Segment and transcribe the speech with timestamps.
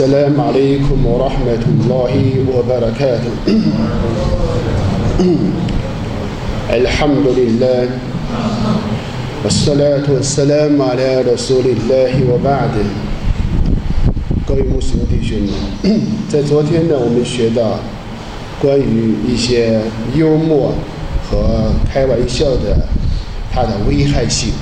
[0.00, 2.13] السلام عليكم ورحمة الله
[2.53, 3.33] وبركاته
[6.69, 7.89] الحمد لله
[9.43, 12.73] والصلاة والسلام على رسول الله وبعد
[14.45, 15.39] 各位穆斯林弟兄
[15.81, 17.79] 们，在昨天呢，我们学到
[18.61, 19.81] 关于一些
[20.15, 20.75] 幽默
[21.27, 22.85] 和开玩笑的
[23.51, 24.53] 它的危害性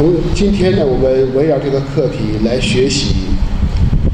[0.00, 3.16] 从今天呢，我们围绕这个课题来学习，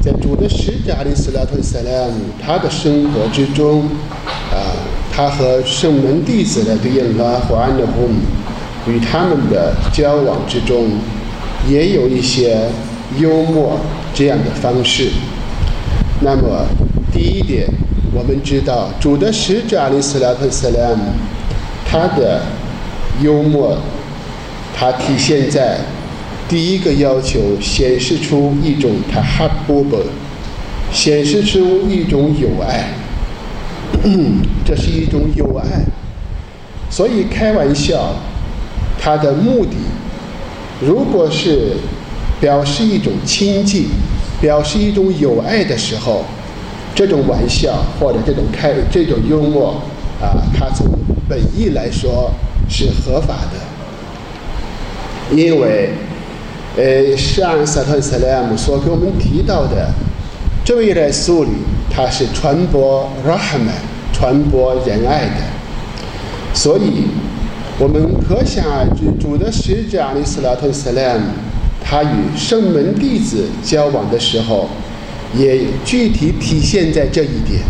[0.01, 3.83] 在主的使者阿里斯拉特萨拉姆他的生活之中
[4.51, 4.75] 啊，
[5.09, 8.09] 他和圣门弟子的对应拉和安德洪
[8.85, 10.89] 与他们的交往之中，
[11.69, 12.67] 也有一些。
[13.21, 13.79] 幽默
[14.13, 15.07] 这样的方式。
[16.19, 16.65] 那么，
[17.13, 17.65] 第一点，
[18.13, 21.05] 我们知道主的使者阿里斯拉特斯拉姆，
[21.89, 22.41] 他的
[23.21, 23.77] 幽默，
[24.77, 25.79] 它体现在
[26.47, 29.97] 第一个要求，显示出一种他哈布布，
[30.93, 32.89] 显示出一种友爱，
[34.63, 35.83] 这是一种友爱。
[36.89, 38.13] 所以开玩笑，
[39.01, 39.75] 他的目的，
[40.79, 41.77] 如果是。
[42.39, 43.87] 表示一种亲近，
[44.39, 46.23] 表示一种友爱的时候，
[46.93, 49.81] 这种玩笑或者这种开这种幽默
[50.21, 50.87] 啊，它从
[51.27, 52.31] 本意来说
[52.69, 53.57] 是合法的，
[55.31, 55.89] 因为
[56.77, 59.91] 呃，上萨特斯莱姆所给我们提到的
[60.63, 61.49] 这位来苏里，
[61.89, 63.81] 他是传播 rahman，
[64.13, 65.41] 传播仁爱的，
[66.53, 67.07] 所以
[67.79, 71.25] 我们可想而知，主的使者阿里斯拉特斯莱姆。
[71.89, 74.67] 他与圣门弟子交往的时候，
[75.33, 77.61] 也具体体现在这一点。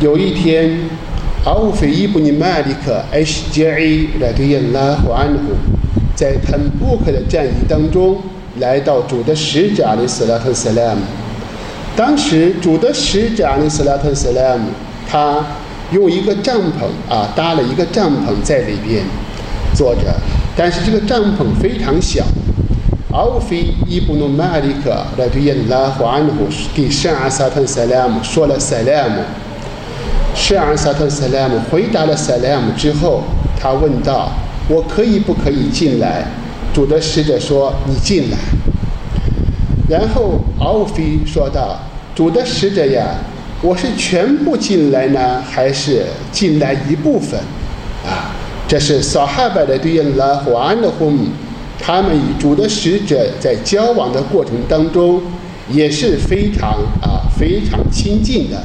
[0.00, 0.88] 有一天，
[1.44, 4.20] 阿乌菲伊布尼麦利克 H.J.A.
[4.20, 5.56] 来对应拉胡安胡，
[6.14, 8.16] 在坦布克的战役当中，
[8.60, 11.00] 来到主的使者阿里斯拉特斯拉姆。
[11.96, 14.68] 当时主的使者阿里斯拉特斯拉姆，
[15.10, 15.44] 他
[15.90, 19.02] 用一个帐篷啊搭了一个帐篷在里边
[19.74, 20.14] 坐着。
[20.56, 22.22] 但是这个帐篷非常小。
[23.12, 28.76] 奥菲伊布努马里克来对耶拉胡安胡给圣阿萨特萨拉姆说了萨
[30.32, 30.36] 拉姆。
[30.36, 33.22] 圣阿萨特萨拉姆回答了萨拉姆之后，
[33.58, 34.32] 他问道
[34.68, 36.24] ：“我可以不可以进来？”
[36.72, 38.38] 主的使者说：“你进来。”
[39.88, 41.78] 然后奥菲说道
[42.14, 43.08] ：“主的使者呀，
[43.60, 47.38] 我是全部进来呢，还是进来一部分？”
[48.04, 48.32] 啊。
[48.68, 51.12] 这是撒哈巴的对应拉胡安的呼
[51.78, 55.20] 他们与主的使者在交往的过程当中
[55.68, 58.56] 也是非常啊非常亲近的。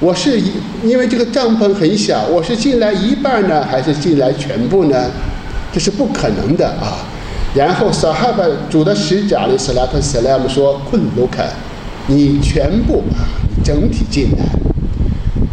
[0.00, 0.40] 我是
[0.82, 5.10] 因为这个帐篷很小，我是进来一半呢，还是进来全部呢？
[5.72, 7.06] 这是不可能的啊。
[7.54, 11.44] 然后撒哈巴主的使者阿里斯拉特斯拉姆说：“昆卢卡，
[12.08, 13.22] 你全部啊，
[13.64, 14.44] 整体进来。”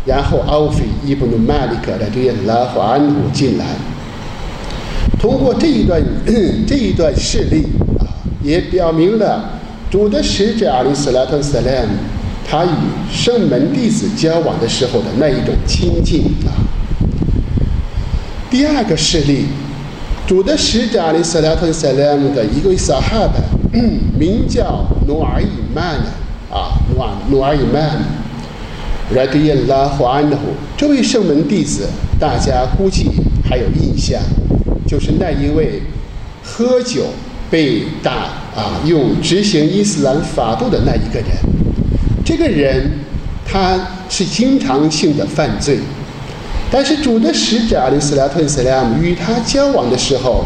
[0.03, 3.65] 然后，奥菲伊布努麦利克的这些拉法安努进来。
[5.19, 6.01] 通过这一段
[6.65, 7.67] 这一段事例
[7.99, 8.09] 啊，
[8.41, 9.51] 也表明了
[9.91, 11.89] 主的使者阿里斯拉特·斯莱姆
[12.47, 12.69] 他与
[13.11, 16.51] 圣门弟子交往的时候的那一种亲近啊。
[18.49, 19.45] 第二个事例，
[20.27, 23.41] 主的使者阿里斯拉特·斯莱姆的一个撒哈的，
[24.19, 25.95] 名叫努尔伊曼
[26.51, 28.21] 啊，努尔努尔伊曼。
[29.13, 30.37] 来对应拉胡安的
[30.77, 31.85] 这位圣门弟子，
[32.17, 33.09] 大家估计
[33.43, 34.17] 还有印象，
[34.87, 35.81] 就是那一位
[36.41, 37.07] 喝酒
[37.49, 38.11] 被打
[38.55, 41.27] 啊，用执行伊斯兰法度的那一个人。
[42.23, 42.91] 这个人
[43.45, 45.79] 他是经常性的犯罪，
[46.71, 50.45] 但是主的使者阿里斯拉特斯莱姆与他交往的时候，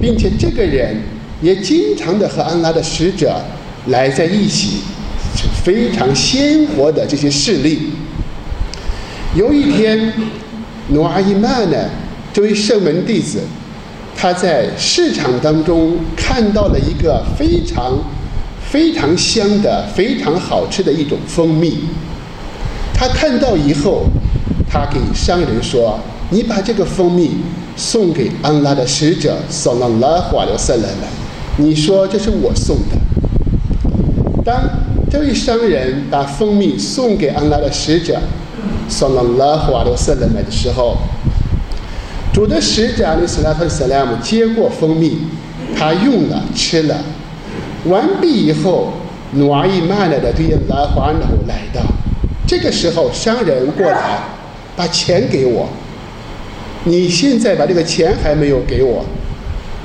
[0.00, 0.96] 并且这个人
[1.40, 3.40] 也经常的和安拉的使者
[3.86, 4.80] 来在一起。
[5.64, 7.90] 非常鲜活的这些事例。
[9.34, 10.12] 有一天，
[10.88, 11.76] 努阿伊曼呢，
[12.32, 13.40] 这位圣门弟子，
[14.14, 17.98] 他在市场当中看到了一个非常
[18.74, 21.78] 非常香的、非常好吃的一种蜂蜜。
[22.92, 24.06] 他看到以后，
[24.68, 25.96] 他给商人说
[26.30, 27.36] ：“你把这个蜂蜜
[27.76, 31.08] 送给安拉的使者，送到拉华的塞勒来。
[31.58, 32.98] 你说这是我送的。”
[34.44, 34.60] 当
[35.08, 38.20] 这位商人把蜂蜜送给安拉的使者，
[38.88, 40.96] 送到拉胡阿罗瑟勒来的时候，
[42.32, 45.18] 主的使者阿里斯拉特斯拉姆接过蜂蜜，
[45.78, 46.96] 他用了吃了，
[47.86, 48.92] 完毕以后，
[49.32, 51.80] 努阿伊曼来的对拉胡阿努来到，
[52.46, 54.20] 这个时候商人过来，
[54.76, 55.68] 把钱给我，
[56.84, 59.04] 你现在把这个钱还没有给我，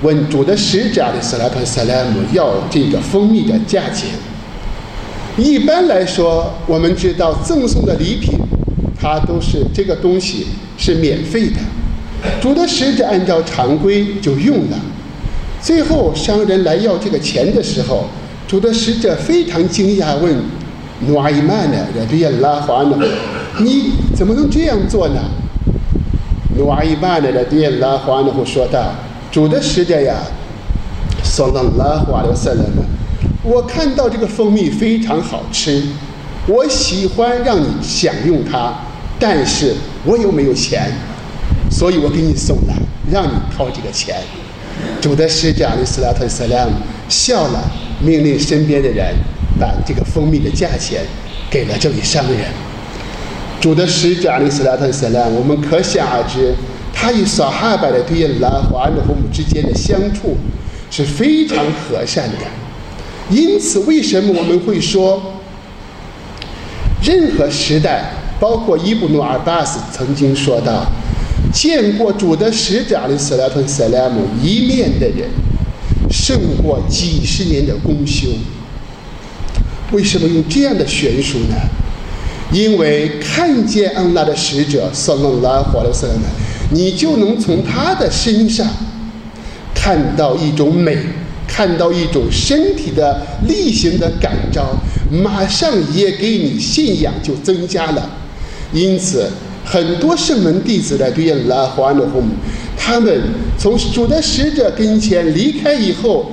[0.01, 4.09] 问主的使者的斯拉特萨拉姆要这个蜂蜜的价钱。
[5.37, 8.39] 一般来说，我们知道赠送的礼品，
[8.99, 10.47] 它都是这个东西
[10.77, 11.59] 是免费的。
[12.41, 14.77] 主的使者按照常规就用了。
[15.61, 18.05] 最后商人来要这个钱的时候，
[18.47, 20.35] 主的使者非常惊讶，问
[21.07, 21.77] 努阿伊曼呢？
[21.93, 22.97] 这别拉华呢？
[23.59, 25.21] 你怎么能这样做呢？
[26.57, 27.29] 努阿伊曼呢？
[27.31, 28.33] 这别拉华呢？
[28.45, 28.93] 说道
[29.31, 30.15] ：“主的使者呀，
[31.23, 32.83] 说到拉华的色了呢。
[33.43, 35.83] 我看到这个蜂蜜非常好吃，
[36.47, 38.73] 我喜欢让你享用它，
[39.19, 40.91] 但是我又没有钱。”
[41.69, 42.73] 所以我给你送来，
[43.11, 44.15] 让你掏这个钱。
[45.01, 46.71] 主的使者阿里斯拉特斯拉姆
[47.07, 47.71] 笑了，
[48.01, 49.15] 命令身边的人
[49.59, 51.01] 把这个蜂蜜的价钱
[51.49, 52.39] 给了这位商人。
[53.61, 56.53] 主的使者阿里斯拉特斯拉姆，我们可想而知，
[56.93, 60.37] 他与撒哈巴的对拉华的和姆之间的相处
[60.91, 62.45] 是非常和善的。
[63.29, 65.21] 因此，为什么我们会说，
[67.03, 70.85] 任何时代，包括伊布努尔巴斯曾经说到。
[71.51, 75.27] 见过主的使者的斯莱特塞拉姆一面的人，
[76.11, 78.27] 胜过几十年的功修。
[79.91, 81.55] 为什么用这样的悬殊呢？
[82.51, 86.21] 因为看见安拉的使者索隆拉华勒斯莱姆，
[86.71, 88.67] 你就能从他的身上
[89.73, 90.97] 看到一种美，
[91.47, 94.77] 看到一种身体的例行的感召，
[95.11, 98.17] 马上也给你信仰就增加了。
[98.71, 99.27] 因此。
[99.71, 102.23] 很多圣门弟子的对应拉华努姆，
[102.75, 103.21] 他们
[103.55, 106.25] 从主的使者跟前离开以后，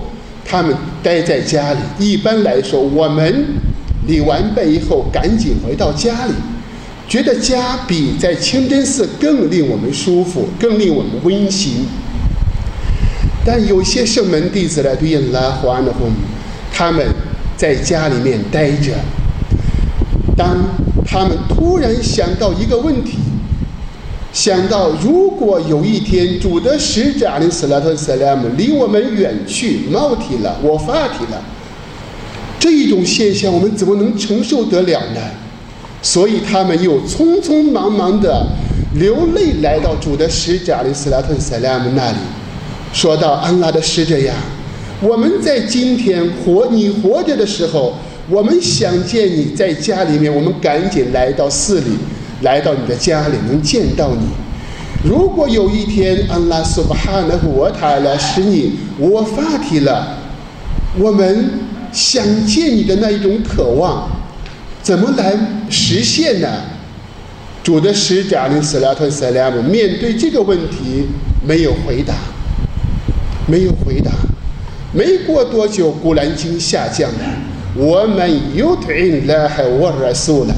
[0.42, 1.80] 他们待在家里。
[1.98, 3.44] 一般来说，我们
[4.08, 6.32] 领完拜以后赶紧回到家里，
[7.06, 11.84] 觉得家比在清真寺更令我们舒服，更令我们温馨。
[13.44, 16.10] 但有些圣门弟子的对应拉华努姆，
[16.72, 17.06] 他们
[17.54, 18.92] 在家里面待着，
[20.34, 20.56] 当。
[21.08, 23.18] 他们突然想到一个问题，
[24.36, 31.42] 想到如果有一天主的使者阿里斯拉特斯莱姆离我们远去，冒体了，我发体了，
[32.58, 35.20] 这一种现象我们怎么能承受得了呢？
[36.02, 38.46] 所以他们又匆匆忙忙的
[38.96, 42.18] 流泪来到主的使者阿里斯拉特斯拉姆那里，
[42.92, 44.34] 说到安拉的使者呀，
[45.00, 47.94] 我们在今天活你活着的时候。
[48.28, 51.92] 我们想见你在家里面，我们赶紧来到寺里，
[52.42, 55.08] 来到你的家里，能见到你。
[55.08, 60.18] 如果有一天安拉苏巴哈纳和我塔来使你我发提了，
[60.98, 61.50] 我们
[61.92, 64.08] 想见你的那一种渴望，
[64.82, 65.32] 怎么来
[65.70, 66.48] 实现呢？
[67.62, 71.06] 主的使者林斯拉特塞拉姆面对这个问题
[71.46, 72.14] 没有回答，
[73.46, 74.10] 没有回答。
[74.92, 77.18] 没过多久，古兰经下降了，
[77.74, 80.54] 我们又听了还沃尔素了，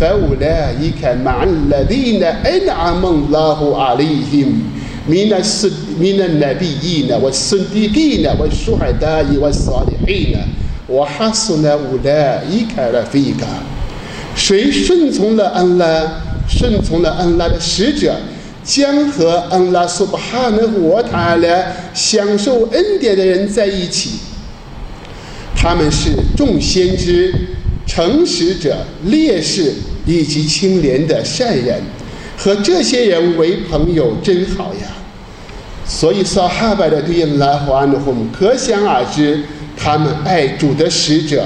[0.00, 4.62] فأولئك مع الذين أنعم الله عليهم
[5.08, 5.30] من
[6.00, 10.36] من النبيين والصديقين والشهداء والصالحين
[10.88, 13.62] وحسن أولئك رفيقا
[14.36, 16.02] 谁顺从了安拉，
[16.46, 18.16] 顺从了安拉的使者，
[18.62, 21.48] 将和安拉苏巴哈纳沃塔拉
[21.94, 24.10] 享受恩典的人在一起。
[25.54, 27.32] 他们是众先知、
[27.86, 29.72] 诚实者、烈士
[30.05, 31.81] 以及清廉的善人，
[32.37, 34.87] 和这些人为朋友真好呀。
[35.85, 39.43] 所以撒哈巴的对拉华安的父母，可想而知，
[39.75, 41.45] 他们爱主的使者，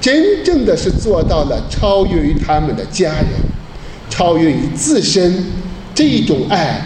[0.00, 3.26] 真正的是做到了超越于他们的家人，
[4.10, 5.44] 超越于自身。
[5.94, 6.78] 这一种爱，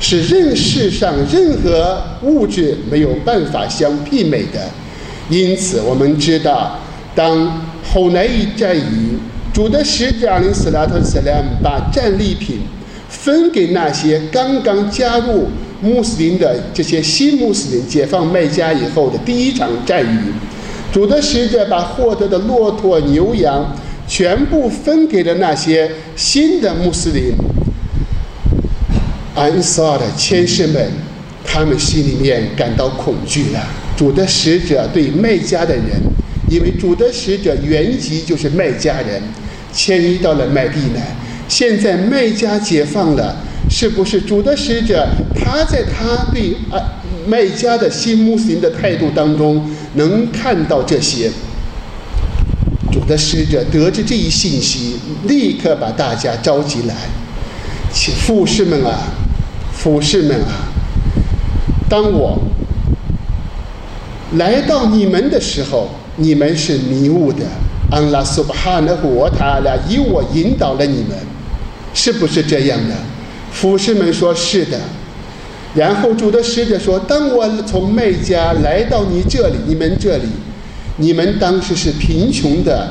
[0.00, 4.68] 是任世上任何物质没有办法相媲美的。
[5.30, 6.76] 因此，我们知道，
[7.14, 9.10] 当后来一战役，
[9.52, 12.60] 主的使者阿里斯拉特斯莱姆把战利品
[13.08, 15.48] 分给那些刚刚加入
[15.80, 20.18] 穆斯林的这些新穆斯林，解放麦加以后的第一场战役，
[20.92, 23.76] 主的使者把获得的骆驼、牛羊
[24.06, 27.32] 全部分给了那些新的穆斯林。
[29.34, 30.90] 安萨的千士们，
[31.44, 33.60] 他们心里面感到恐惧了。
[33.96, 35.84] 主的使者对麦加的人，
[36.50, 39.22] 因为主的使者原籍就是麦加人，
[39.72, 41.00] 迁移到了麦地呢。
[41.48, 43.36] 现在麦加解放了，
[43.70, 46.80] 是不是主的使者他在他对啊
[47.26, 51.30] 麦家的新穆斯林的态度当中能看到这些？
[52.90, 56.94] 主的使者得知这一信息，立刻把大家召集来，
[57.92, 59.08] 请富士们啊，
[59.72, 60.68] 富士们啊，
[61.88, 62.38] 当我。
[64.36, 65.88] 来到你们的时候，
[66.18, 67.44] 你们是迷雾的。
[67.90, 71.16] 安拉苏巴哈纳胡瓦塔拉以我引导了你们，
[71.94, 72.94] 是不是这样的？
[73.50, 74.78] 俯士们说是的。
[75.74, 80.28] 然后主的使者说：“当我从麦加来到你这里，你们这里，
[80.96, 82.90] 你们当时是贫穷的。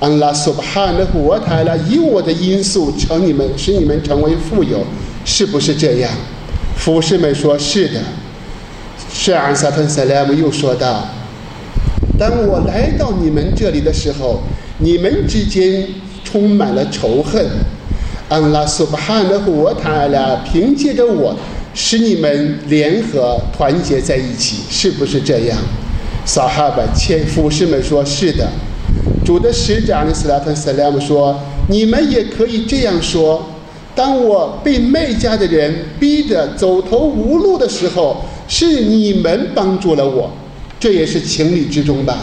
[0.00, 4.84] 安拉苏巴哈纳胡瓦塔拉以我的因素成你们，使你们成为富有，
[5.24, 6.10] 是不是这样？”
[6.76, 8.00] 俯士们说是的。
[9.10, 11.08] 是安萨特塞莱姆又说道。
[12.18, 14.42] 当我来到你们这里的时候，
[14.78, 15.86] 你们之间
[16.24, 17.44] 充满了仇恨。
[18.28, 21.36] 安拉苏巴哈的和塔拉凭借着我，
[21.74, 25.56] 使你们联合团结在一起，是不是这样？
[26.24, 28.48] 萨哈巴前夫士们说：“是的。”
[29.24, 31.38] 主的使者阿里斯拉特塞莱姆说
[31.70, 33.46] ：“你们也可以这样说。
[33.94, 40.32] 当我被麦家的人逼得走投无路的时候，是你们帮助了我。”
[40.78, 42.18] 这也是情理之中吧。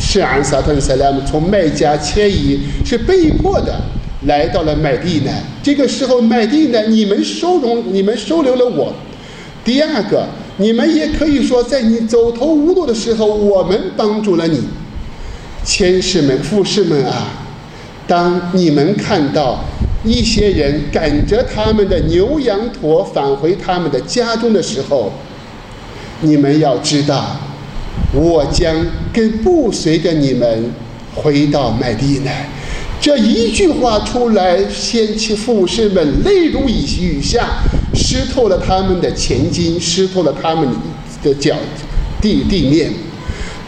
[0.00, 3.80] 是安萨特塞莱姆从麦加迁移，是被迫的
[4.26, 5.32] 来到了麦地呢。
[5.60, 8.94] 这个时候，麦地呢，你们收容，你们收留了我。
[9.64, 10.26] 第二个，
[10.58, 14.60] 你们也可以说，在你走投无路的时候，我们帮助了你。
[15.64, 17.32] 千士们、富士们啊，
[18.06, 19.64] 当你们看到
[20.04, 25.12] 一些人赶着他们的牛羊驼返回他们的家中的时候，
[26.20, 27.36] 你们要知道。
[28.12, 28.74] 我将
[29.12, 30.72] 跟不随着你们
[31.14, 32.30] 回到麦地呢。
[33.00, 37.60] 这一句话出来，先起富士们泪如雨下，
[37.94, 40.68] 湿透了他们的前襟，湿透了他们
[41.22, 41.54] 的脚
[42.20, 42.90] 地地面。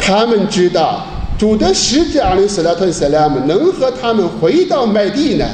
[0.01, 1.07] 他们知道
[1.39, 5.47] 主的使者阿里斯拉特塞拉姆能和他们回到麦地呢，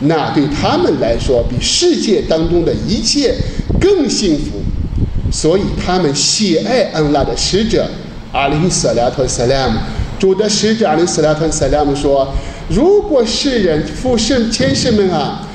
[0.00, 3.34] 那对他们来说，比世界当中的一切
[3.80, 4.60] 更幸福。
[5.32, 7.88] 所以他们喜爱安拉的使者
[8.32, 9.78] 阿里斯拉特塞拉姆，
[10.18, 12.28] 主的使者阿里斯拉特塞拉姆说
[12.68, 15.48] ：“如果世人、富士、千士们啊，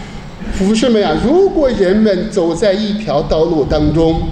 [0.53, 4.23] 富士们啊，如果人们走在一条道路当中，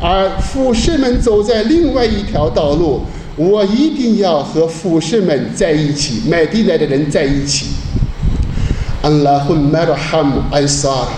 [0.00, 3.02] 而富士们走在另外一条道路，
[3.36, 7.66] 我一定要和富士们在一起，买地来的人在一起。”
[9.02, 11.08] 安拉混麦罗哈姆安萨，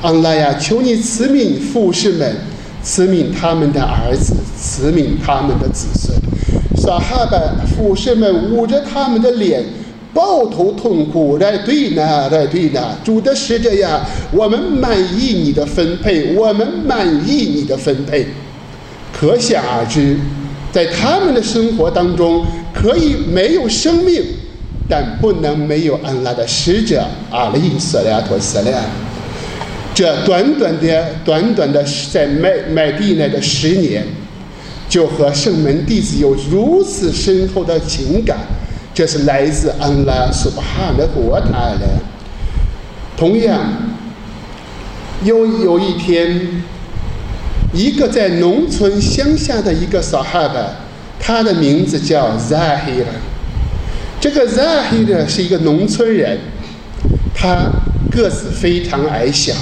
[0.00, 2.34] 安拉呀，求你赐命富士们。
[2.82, 6.16] 赐命他们的儿子，赐命他们的子孙。
[6.76, 9.62] 撒哈巴富士们捂着他们的脸，
[10.14, 12.96] 抱头痛哭，来对呢，来对呢。
[13.04, 14.00] 主的使者呀，
[14.32, 18.26] 我们满意你的分配，我们满意你的分配。
[19.12, 20.16] 可想而知，
[20.72, 24.22] 在他们的生活当中，可以没有生命，
[24.88, 28.72] 但不能没有安拉的使者阿里斯拉托斯拉。
[30.00, 34.02] 这短短的、短短的在麦麦地那的十年，
[34.88, 38.38] 就和圣门弟子有如此深厚的情感，
[38.94, 41.86] 这是来自安拉苏巴哈的国塔的。
[43.14, 43.60] 同样，
[45.22, 46.62] 有有一天，
[47.74, 50.76] 一个在农村乡下的一个萨哈巴，
[51.18, 53.04] 他的名字叫 Zahir。
[54.18, 56.38] 这个 Zahir 是一个农村人，
[57.34, 57.70] 他
[58.10, 59.52] 个子非常矮小。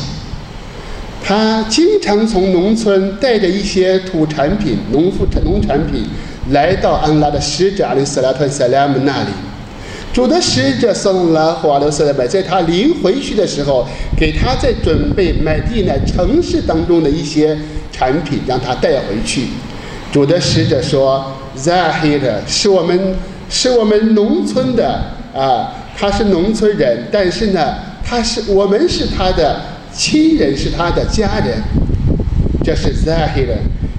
[1.28, 6.06] 他经常从农村带着一些土产品、农副农产品
[6.52, 9.28] 来到安拉的使者阿里斯拉特塞拉姆那里。
[10.10, 17.54] 主的使者送了华罗斯的麦，在他临回去的时候，给他在准备买地呢城市当中的一些
[17.92, 19.48] 产品，让他带回去。
[20.10, 21.22] 主的使者说
[21.54, 23.14] ：“Zahir 是我们
[23.50, 24.98] 是我们农村的
[25.36, 29.60] 啊，他是农村人，但是呢，他是我们是他的。”
[29.98, 31.60] 亲人是他的家人，
[32.62, 33.48] 这是 Zahir。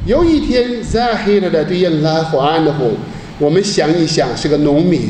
[0.05, 2.91] 有一天，Zahir 的对应拉华安的后，
[3.37, 5.01] 我们想一想，是个农民，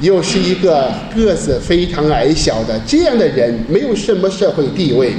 [0.00, 5.14] 又是一个个子非常矮小的这样的人，没有什么社会地位。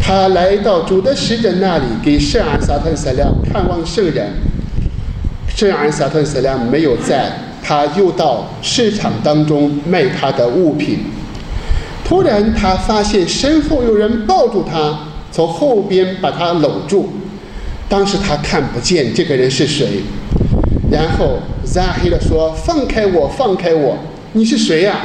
[0.00, 4.30] 他来到主的使者那里，给圣安萨特塞亮看望圣人。
[5.48, 7.28] 圣安萨特塞亮没有在，
[7.60, 11.00] 他又到市场当中卖他的物品。
[12.08, 14.98] 突然，他发现身后有人抱住他，
[15.30, 17.10] 从后边把他搂住。
[17.86, 20.00] 当时他看不见这个人是谁。
[20.90, 23.98] 然后扎黑了说：“放开我，放开我！
[24.32, 24.96] 你是谁呀？”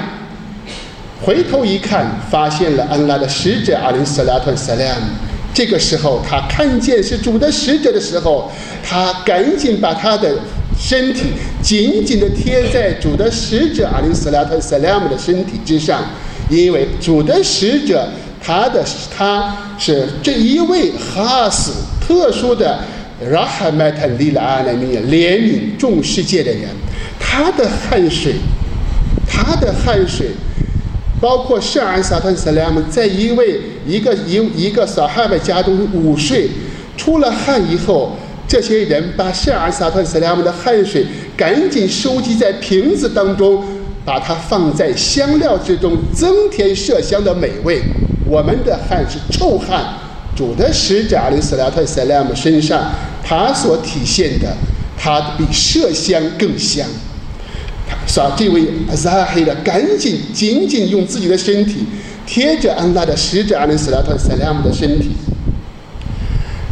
[1.21, 5.07] 回头一看，发现了安拉的使者阿林斯拉特萨拉姆。
[5.53, 8.49] 这个时候，他看见是主的使者的时候，
[8.81, 10.37] 他赶紧把他的
[10.79, 16.01] 身体紧紧地贴在主的使者阿林斯拉特萨拉姆的身体之上。
[16.49, 18.07] 因为主的使者，
[18.41, 18.83] 他的
[19.15, 21.71] 他是这一位哈斯
[22.05, 22.79] 特殊的
[23.31, 26.69] 拉哈麦特利拉阿莱米怜悯众世界的人，
[27.19, 28.33] 他的汗水，
[29.27, 30.31] 他的汗水，
[31.21, 36.49] 包括圣安萨特萨拉姆在一位一个一一个撒哈拜家中午睡，
[36.97, 41.05] 出了汗以后，这些人把圣安萨特萨拉姆的汗水
[41.37, 43.63] 赶紧收集在瓶子当中，
[44.05, 47.81] 把它放在香料之中，增添麝香的美味。
[48.25, 49.83] 我们的汗是臭汗。
[50.35, 52.91] 主的使者阿里斯拉特塞拉姆身上，
[53.23, 54.51] 他所体现的，
[54.97, 56.87] 他比麝香更香。
[58.07, 61.85] 说这位阿扎黑的赶紧紧紧用自己的身体
[62.25, 65.11] 贴着安拉的使者阿里斯拉特塞拉姆的身体。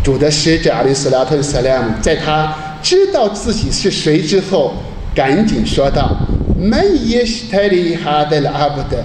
[0.04, 4.74] 主的使者阿里斯拉特塞拉姆在他知道自己是谁之后，
[5.14, 6.16] 赶紧说道
[6.62, 9.04] ：“曼耶什泰里哈德拉阿布德。”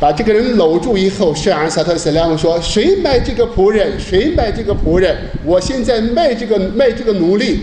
[0.00, 3.92] 把这个人搂住以后，圣安萨特斯拉姆说：“谁卖这个仆人？
[4.00, 5.16] 谁卖这个仆人？
[5.44, 7.60] 我现在卖这个卖这个奴隶。”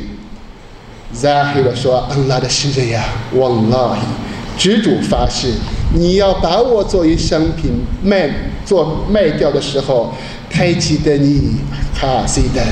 [1.12, 5.50] 扎黑了说：“安拉的使者呀，王拉伊，执主发誓，
[5.94, 8.30] 你要把我作为商品卖
[8.66, 10.13] 做卖掉的时候，
[10.50, 11.58] 开启的你
[11.94, 12.66] 哈西丹，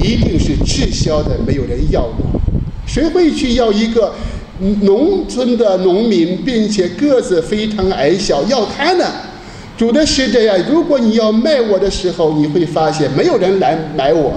[0.00, 2.40] 一定是滞销的，没有人要我。
[2.86, 4.14] 谁会去要一个？”
[4.82, 9.04] 农村的农民，并且个子非常矮小，要他呢？
[9.76, 14.34] 主的使者呀，如果你要卖我的时候，你会发现没有人来买我。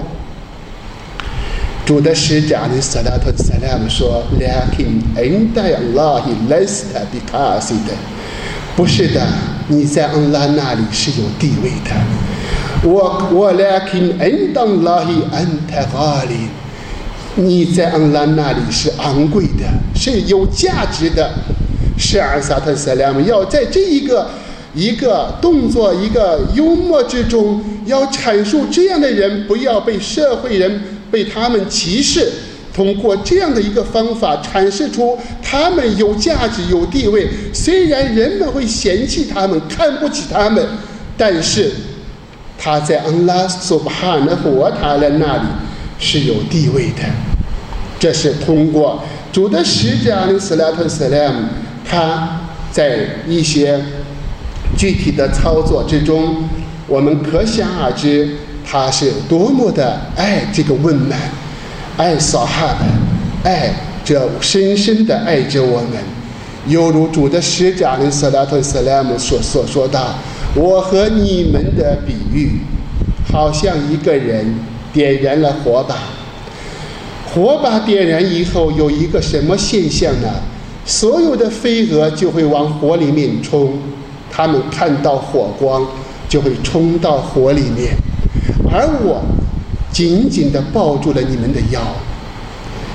[1.84, 7.76] 主的使者阿里斯拉特萨拉姆说：“Lakin inda Allahi lasta bikasid。”
[8.74, 9.24] 不是的，
[9.68, 11.94] 你在安拉那里是有地位的。
[12.82, 16.48] 我我 Lakin inda Allahi anta ghali。
[17.36, 19.64] 你在安拉那里是昂贵的，
[19.94, 21.30] 是有价值的。
[21.98, 24.28] 是阿萨特塞拉姆要在这一个
[24.74, 30.78] 一个动作、一个幽默之中，要阐述这样的人不要被社会人
[31.10, 32.30] 被他们歧视。
[32.74, 37.26] 通过这样的一个方法阐释出他们有价值、有地位。
[37.54, 40.62] 虽然人们会嫌弃他们、看不起他们，
[41.16, 41.72] 但是
[42.58, 45.44] 他在安拉苏巴哈的活塔的那里
[45.98, 47.35] 是有地位的。
[47.98, 51.46] 这是通过主的使者阿里斯拉特斯莱姆，
[51.84, 53.80] 他在一些
[54.76, 56.48] 具体的操作之中，
[56.86, 61.18] 我们可想而知，他是多么的爱这个问难，
[61.96, 63.70] 爱撒哈的，爱
[64.04, 65.92] 这深深的爱着我们，
[66.66, 69.98] 犹如主的使者阿里斯拉特斯莱姆所所说的
[70.54, 72.60] ：“我和你们的比喻，
[73.32, 74.54] 好像一个人
[74.92, 75.96] 点燃了火把。”
[77.36, 80.28] 火把点燃以后，有一个什么现象呢？
[80.86, 83.74] 所有的飞蛾就会往火里面冲，
[84.30, 85.86] 它们看到火光
[86.30, 87.90] 就会冲到火里面，
[88.72, 89.20] 而我
[89.92, 91.82] 紧紧地抱住了你们的腰，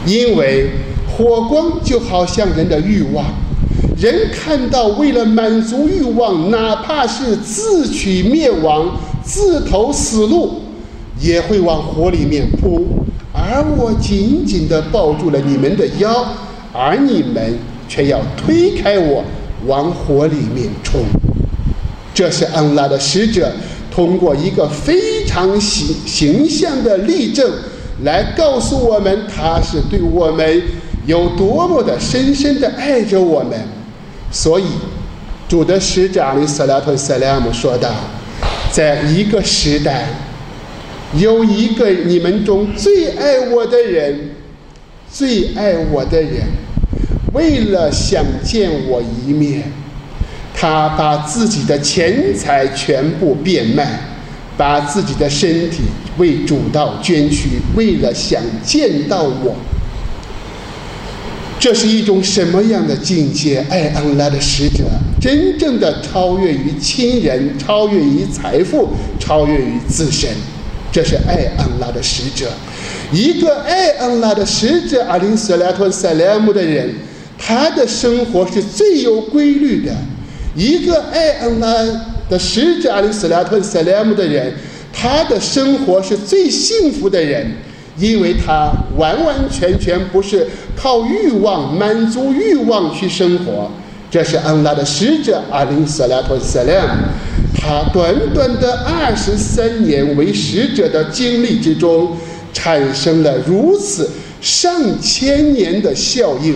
[0.08, 0.72] 因为
[1.16, 3.24] 火光就好像人的欲望，
[3.96, 10.62] 人看到为了满足欲望，哪怕是自取灭亡、自投死路，
[11.20, 12.88] 也会往火里面扑。
[13.44, 16.24] 而我紧紧地抱住了你们的腰，
[16.72, 17.58] 而你们
[17.90, 19.24] 却要推开我，
[19.66, 21.02] 往火里面冲。
[22.14, 23.52] 这是安拉的使者
[23.90, 27.52] 通过一个非常形形象的例证，
[28.04, 30.62] 来告诉我们他是对我们
[31.08, 33.60] 有多么的深深的爱着我们。
[34.32, 34.66] 所以，
[35.50, 37.90] 主的使者阿里·萨拉特·萨拉姆说道，
[38.72, 40.08] 在一个时代。
[41.20, 44.32] 有一个你们中最爱我的人，
[45.12, 46.44] 最爱我的人，
[47.34, 49.64] 为了想见我一面，
[50.54, 54.00] 他把自己的钱财全部变卖，
[54.56, 55.84] 把自己的身体
[56.18, 59.56] 为主道捐躯，为了想见到我。
[61.60, 63.64] 这是一种什么样的境界？
[63.70, 64.86] 爱安拉的使者，
[65.20, 70.30] 真正的超越于亲人，超越于财富，超越于自身。
[70.92, 72.50] 这是爱安拉的使者，
[73.14, 76.94] 一个爱安拉的使者阿林斯莱托塞莱姆的人，
[77.38, 79.94] 他的生活是最有规律的；
[80.54, 81.74] 一个爱安拉
[82.30, 84.54] 的使者阿林斯莱托塞莱姆的人，
[84.92, 87.50] 他的生活是最幸福的人，
[87.98, 93.72] 因为他完完全全不是靠欲望满足欲望去生活。
[94.10, 96.94] 这是安拉的使者阿林斯莱托塞莱姆。
[97.62, 102.18] 他短短的二十三年为使者的经历之中，
[102.52, 104.10] 产生了如此
[104.42, 106.56] 上千年的效应。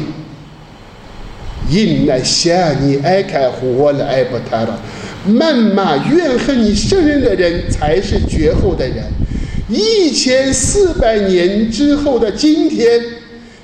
[1.69, 4.81] 因那下你爱开活了爱不他了，
[5.27, 9.03] 谩骂怨恨你圣人的人才是绝后的人。
[9.69, 12.99] 一千四百年之后的今天，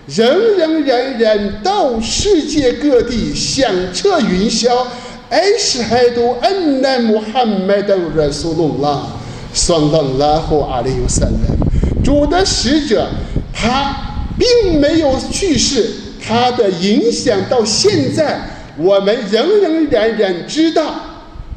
[0.08, 4.86] 仍仍然然到世界各地响彻云霄。
[5.32, 9.02] 艾什海都恩奈穆罕默德热苏隆拉，
[9.54, 13.08] 双当拉和阿里有三人，主的使者，
[13.54, 13.96] 他
[14.38, 15.90] 并没有去世，
[16.22, 18.42] 他的影响到现在，
[18.78, 20.96] 我们仍仍然然知道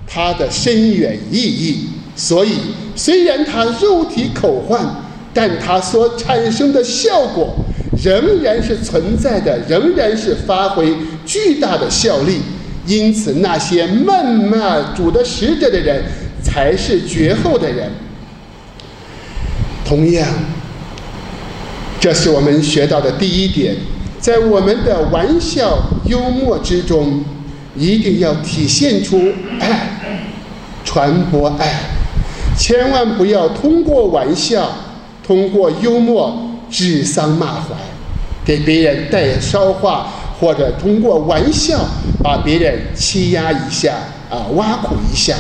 [0.06, 1.88] 他的深远意义。
[2.14, 2.52] 所以，
[2.94, 4.86] 虽然他肉体口患，
[5.32, 7.52] 但他所产生的效果
[8.00, 10.94] 仍然是存在的，仍然是发挥
[11.26, 12.38] 巨大的效力。
[12.86, 16.04] 因此，那些谩骂主的使者的人，
[16.42, 17.90] 才是绝后的人。
[19.86, 20.28] 同样，
[21.98, 23.74] 这是我们学到的第一点，
[24.20, 27.24] 在我们的玩笑幽默之中，
[27.76, 30.00] 一定要体现出爱，
[30.84, 31.80] 传播爱，
[32.58, 34.70] 千万不要通过玩笑、
[35.26, 37.76] 通过幽默指桑骂槐，
[38.44, 40.10] 给别人带烧话。
[40.40, 41.86] 或者通过玩笑
[42.22, 43.94] 把别人欺压一下
[44.28, 45.36] 啊，挖苦一下，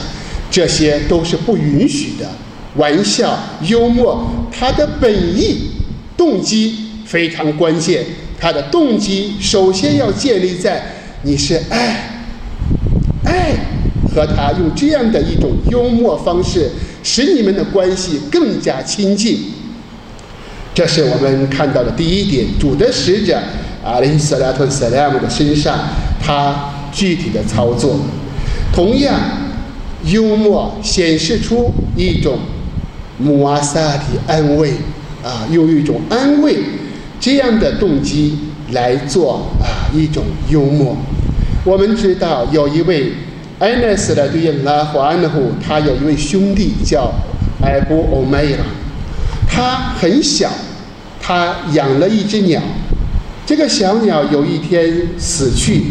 [0.50, 2.30] 这些都是不允许的。
[2.76, 5.70] 玩笑、幽默，它的本意、
[6.16, 8.04] 动机非常关键。
[8.38, 10.82] 它的动机首先要建立在
[11.22, 12.10] 你是爱，
[13.24, 13.52] 爱
[14.14, 16.70] 和他用这样的一种幽默方式，
[17.02, 19.38] 使你们的关系更加亲近。
[20.74, 22.46] 这是我们看到的第一点。
[22.60, 23.40] 主的使者。
[23.84, 25.78] 阿里斯拉特·萨拉姆的身上，
[26.18, 28.00] 他具体的操作，
[28.72, 29.14] 同样
[30.06, 32.38] 幽默显示出一种
[33.18, 34.72] 穆阿萨的安慰
[35.22, 36.56] 啊，用一种安慰
[37.20, 38.38] 这样的动机
[38.72, 40.96] 来做啊一种幽默。
[41.62, 43.12] 我们知道有一位
[43.58, 47.12] 艾纳斯的对拉胡安的户，他有一位兄弟叫
[47.62, 48.58] 埃布欧梅拉，
[49.46, 50.50] 他很小，
[51.20, 52.62] 他养了一只鸟。
[53.46, 55.84] 这个小鸟有一天死去，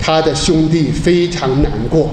[0.00, 2.10] 他的兄弟非常难过。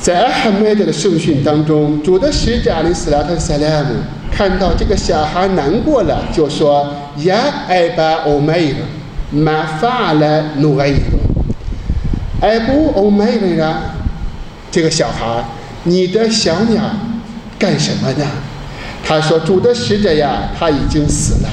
[0.00, 3.90] 在阿罕麦德的圣训当中，主的使者阿里斯拉特萨拉姆
[4.32, 6.92] 看到这个小孩难过了，就说
[7.24, 8.74] ：“呀，艾巴欧麦尔，
[9.30, 10.96] 马法来努埃尔，
[12.40, 13.94] 艾布欧麦尔啊，
[14.70, 15.44] 这个小孩，
[15.84, 16.82] 你的小鸟
[17.58, 18.26] 干什么呢？”
[19.06, 21.48] 他说：“主的使者呀，他已经死了。”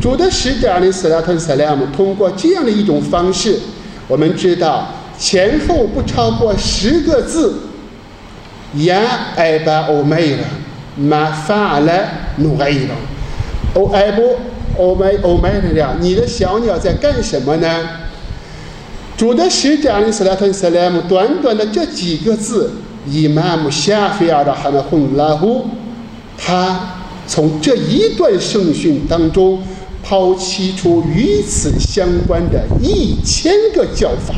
[0.00, 3.58] 主的使者阿里斯拉特·萨拉姆通过这样的一种方式，
[4.06, 4.86] 我们知道
[5.18, 7.54] 前后不超过十个字。
[8.74, 9.00] 呀，
[9.34, 10.38] 艾巴欧梅尔，
[10.96, 12.04] 马法勒
[12.36, 12.94] 努埃尔，
[13.74, 14.36] 欧艾布
[14.76, 17.88] 欧梅欧梅尔呀，你的小鸟在干什么呢？
[19.16, 22.70] 主的使者阿里斯拉特·萨拉姆短短的这几个字，
[23.06, 25.66] 伊玛目夏菲尔的哈纳洪拉胡，
[26.36, 26.78] 他
[27.26, 29.60] 从这一段圣训当中。
[30.08, 34.34] 抛弃出与此相关的一千个教法，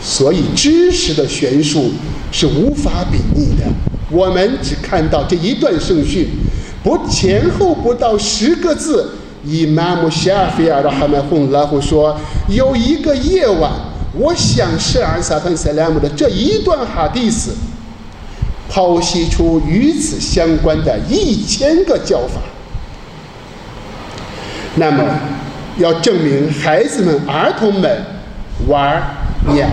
[0.00, 1.90] 所以知识的悬殊
[2.30, 3.66] 是无法比拟的。
[4.10, 6.28] 我们只看到这一段圣训，
[6.82, 9.10] 不前后不到十个字。
[9.44, 13.70] 伊玛目夏菲尔的哈麦洪拉胡说：“有一个夜晚，
[14.14, 17.50] 我想是安萨芬塞拉姆的这一段哈迪斯，
[18.70, 22.40] 剖析出与此相关的一千个教法。”
[24.76, 25.04] 那么，
[25.76, 28.04] 要证明孩子们、儿童们
[28.66, 29.02] 玩
[29.54, 29.66] 鸟，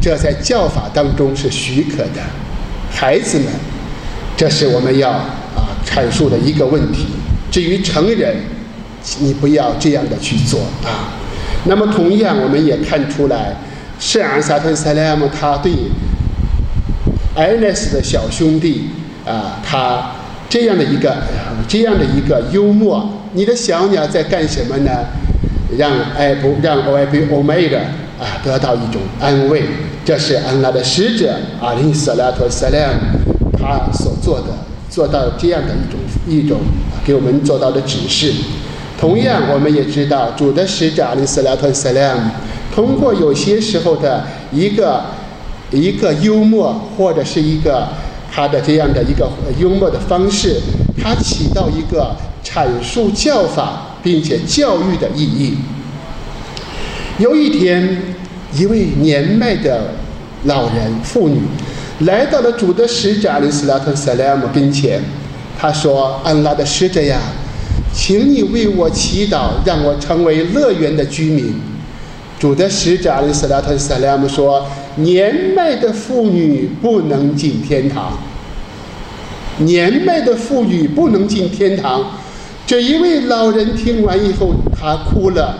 [0.00, 2.22] 这在教法当中是许可的。
[2.92, 3.48] 孩子们，
[4.36, 7.06] 这是我们要啊阐述的一个问题。
[7.50, 8.36] 至于成人，
[9.18, 11.10] 你不要这样的去做啊。
[11.64, 13.56] 那么，同样我们也看出来，
[13.98, 15.72] 圣安萨特塞莱姆他对
[17.34, 18.90] 艾奈斯的小兄弟
[19.26, 20.12] 啊，他
[20.48, 21.16] 这样的一个
[21.66, 23.20] 这样的一个幽默。
[23.34, 24.90] 你的小鸟在干什么呢？
[25.76, 27.80] 让艾布让艾布欧梅的
[28.16, 29.64] 啊得到一种安慰，
[30.04, 33.00] 这是安拉的使者阿林斯拉托萨拉姆
[33.58, 34.54] 他所做的，
[34.88, 36.60] 做到这样的一种一种
[37.04, 38.32] 给我们做到的指示。
[39.00, 42.30] 同样，我们也知道主的使者阿林斯拉托萨拉姆
[42.72, 45.02] 通过有些时候的一个
[45.72, 47.88] 一个幽默或者是一个
[48.32, 50.60] 他的这样的一个幽默的方式，
[51.02, 52.14] 他起到一个。
[52.54, 55.56] 阐述教法并且教育的意义。
[57.18, 58.00] 有一天，
[58.56, 59.94] 一位年迈的
[60.44, 61.40] 老人妇女
[62.00, 65.00] 来到了主的使者阿里斯拉特萨莱姆跟前，
[65.58, 67.18] 他说：“安拉的使者呀，
[67.92, 71.60] 请你为我祈祷，让我成为乐园的居民。”
[72.38, 74.64] 主的使者阿里斯拉特萨莱姆说
[74.96, 78.12] ：“年迈的妇女不能进天堂。”
[79.58, 82.04] 年迈的妇女不能进天堂。
[82.66, 85.54] 这一位老人听完以后，他哭了，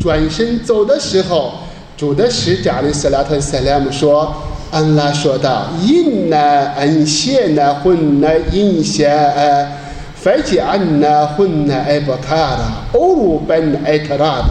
[0.00, 1.52] 转身走的时候，
[1.96, 4.34] 主的使者的斯拉特塞拉姆说
[4.72, 9.68] ：“安拉说道，因那恩谢那混那印象呃，
[10.16, 12.58] 反正安那混那埃布卡拉
[12.92, 14.48] 欧鲁本埃特拉的。”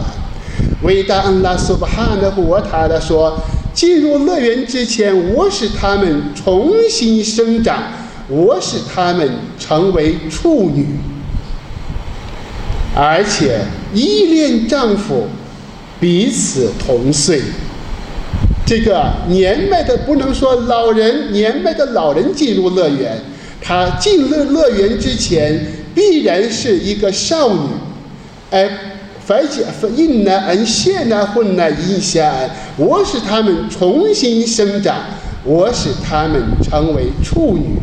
[0.82, 3.38] 伟大安拉苏巴哈的活他的说
[3.74, 7.82] ：“进入乐园之前，我使他们重新生长，
[8.28, 10.86] 我使他们成为处女，
[12.94, 13.60] 而且
[13.94, 15.28] 依恋丈夫，
[16.00, 17.40] 彼此同岁。
[18.66, 23.20] 这个年迈的不能说老人，年迈的老人进入乐园，
[23.60, 27.68] 他进乐乐园之前必然是一个少女，
[28.50, 28.70] 哎。”
[29.28, 32.32] 反解反应呢，按现呢混呢影响，
[32.78, 35.02] 我使他们重新生长，
[35.44, 37.76] 我使他们成为处女。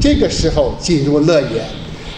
[0.00, 1.66] 这个时候进入乐园，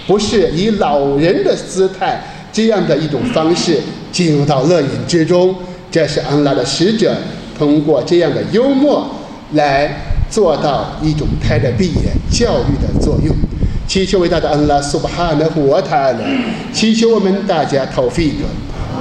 [0.09, 3.79] 不是以老人的姿态这样的一种方式
[4.11, 5.55] 进入到乐园之中。
[5.91, 7.15] 这是安拉的使者
[7.57, 9.07] 通过这样的幽默
[9.53, 9.97] 来
[10.31, 13.35] 做到一种开的闭眼教育的作用。
[13.87, 16.21] 祈求伟大的安拉苏巴哈的活他呢，
[16.73, 18.45] 祈求我们大家投费个。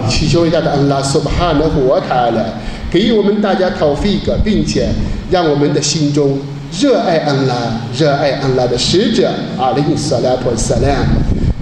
[0.10, 2.54] 祈求伟大的安拉苏巴哈的活他了，
[2.90, 4.88] 给予我们大家讨费个，并且
[5.30, 6.40] 让我们的心中
[6.81, 10.89] 热爱安拉，热爱安拉的使者阿里萨拉托萨拉。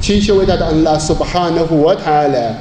[0.01, 2.57] 祈求伟大的安拉苏巴哈的活他了，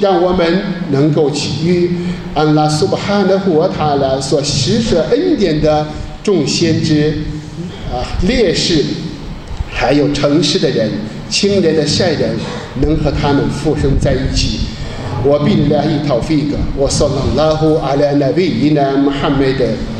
[0.00, 1.30] 让我们能够
[1.62, 1.90] 与
[2.34, 5.86] 安拉苏巴哈的活他了所施舍恩典的
[6.22, 7.18] 众先知
[7.92, 8.84] 啊烈士，
[9.70, 10.90] 还有诚实的人、
[11.28, 12.30] 清廉的善人，
[12.80, 14.60] 能和他们复生在一起。
[15.20, 19.76] وبالله توفيق وصلى الله على نبينا محمد